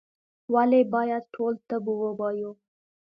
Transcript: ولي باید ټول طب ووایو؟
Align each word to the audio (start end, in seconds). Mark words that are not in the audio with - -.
ولي 0.53 0.81
باید 0.93 1.23
ټول 1.35 1.53
طب 1.69 1.83
ووایو؟ 2.01 2.51